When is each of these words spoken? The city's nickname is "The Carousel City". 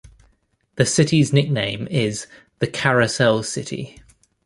The 0.77 0.85
city's 0.87 1.31
nickname 1.31 1.87
is 1.91 2.25
"The 2.57 2.65
Carousel 2.65 3.43
City". 3.43 3.99